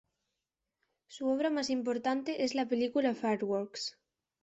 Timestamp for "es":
2.43-2.55